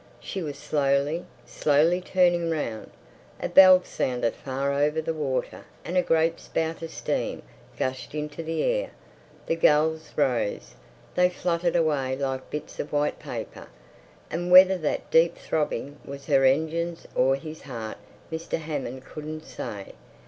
She 0.19 0.41
was 0.41 0.57
slowly, 0.57 1.25
slowly 1.45 2.01
turning 2.01 2.49
round. 2.49 2.89
A 3.39 3.47
bell 3.47 3.83
sounded 3.83 4.33
far 4.33 4.73
over 4.73 4.99
the 4.99 5.13
water 5.13 5.65
and 5.85 5.95
a 5.95 6.01
great 6.01 6.39
spout 6.39 6.81
of 6.81 6.89
steam 6.89 7.43
gushed 7.77 8.15
into 8.15 8.41
the 8.41 8.63
air. 8.63 8.89
The 9.45 9.55
gulls 9.55 10.09
rose; 10.15 10.73
they 11.13 11.29
fluttered 11.29 11.75
away 11.75 12.15
like 12.15 12.49
bits 12.49 12.79
of 12.79 12.91
white 12.91 13.19
paper. 13.19 13.67
And 14.31 14.51
whether 14.51 14.79
that 14.79 15.11
deep 15.11 15.37
throbbing 15.37 15.99
was 16.03 16.25
her 16.25 16.45
engines 16.45 17.05
or 17.13 17.35
his 17.35 17.61
heart 17.61 17.97
Mr. 18.31 18.57
Hammond 18.57 19.05
couldn't 19.05 19.45
say. 19.45 19.93